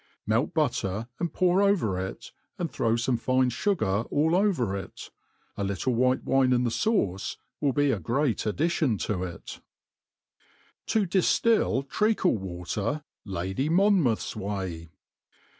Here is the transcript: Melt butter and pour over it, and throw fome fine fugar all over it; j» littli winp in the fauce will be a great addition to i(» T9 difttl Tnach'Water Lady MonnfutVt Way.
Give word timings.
Melt 0.25 0.55
butter 0.55 1.09
and 1.19 1.31
pour 1.31 1.61
over 1.61 1.99
it, 2.03 2.31
and 2.57 2.71
throw 2.71 2.93
fome 2.93 3.19
fine 3.19 3.51
fugar 3.51 4.07
all 4.11 4.35
over 4.35 4.75
it; 4.75 5.11
j» 5.55 5.63
littli 5.63 5.93
winp 5.93 6.51
in 6.55 6.63
the 6.63 6.71
fauce 6.71 7.37
will 7.59 7.71
be 7.71 7.91
a 7.91 7.99
great 7.99 8.47
addition 8.47 8.97
to 8.97 9.23
i(» 9.23 9.29
T9 10.87 11.07
difttl 11.07 11.87
Tnach'Water 11.87 13.03
Lady 13.25 13.69
MonnfutVt 13.69 14.35
Way. 14.37 14.89